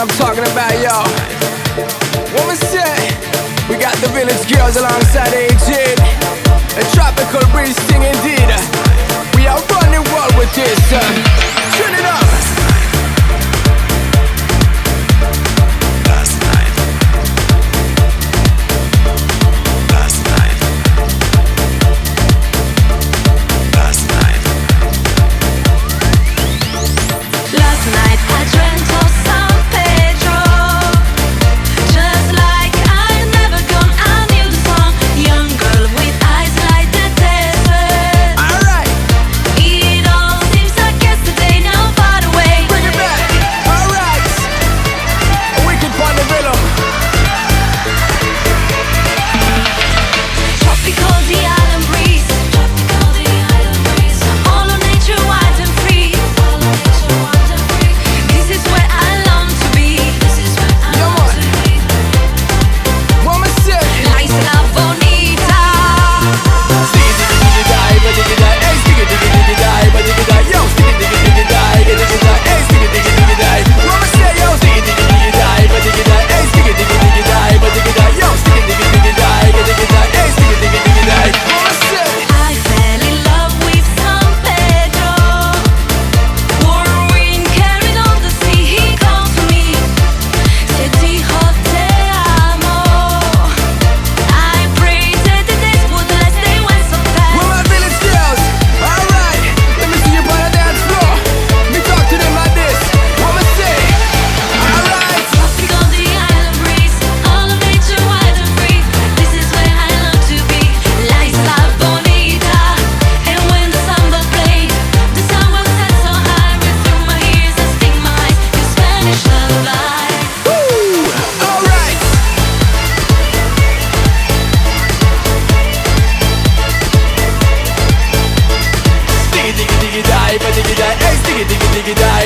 [0.00, 2.40] what I'm talking about, y'all.
[2.40, 3.12] Woman said,
[3.68, 5.94] we got the village girls alongside AJ.
[6.78, 8.79] A tropical breeze singing, indeed.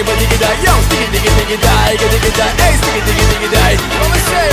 [0.05, 3.49] diggy diggy die, yo, Diggy diggy diggy die, diggy diggy die, hey, Diggy diggy diggy
[3.55, 3.77] die.
[4.03, 4.49] I'ma say.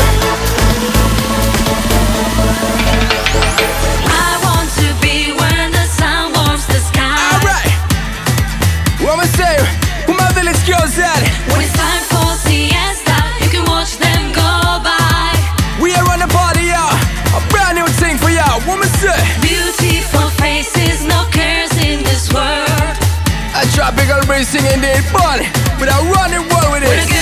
[24.22, 25.04] embracing indeed,
[25.80, 27.21] but I run running wild with it.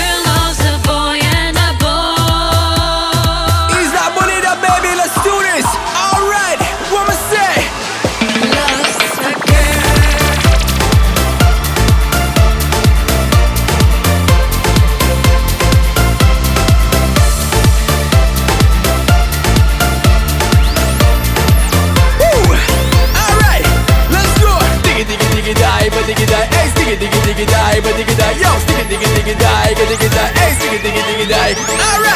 [27.39, 31.01] diggy die, but diggy die, yo, sticky diggy diggy die, diggy die, hey, sticky diggy
[31.07, 31.55] diggy die.
[31.79, 32.08] Alright.